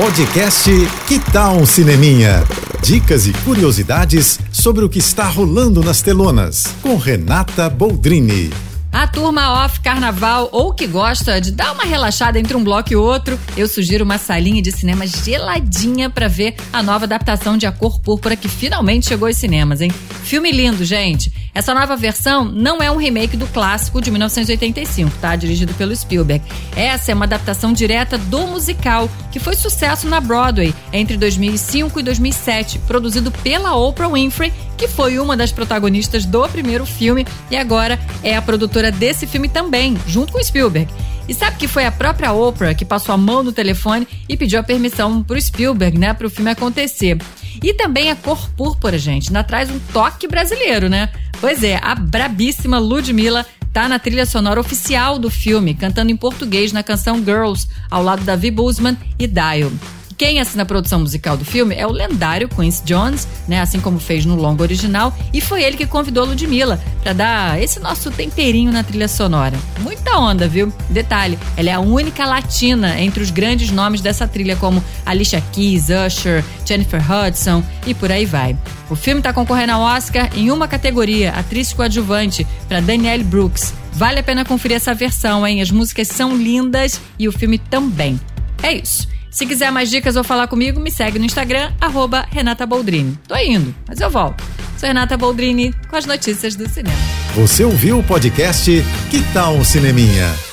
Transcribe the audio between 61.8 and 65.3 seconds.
o lendário Quincy Jones, né, assim como fez no longo original,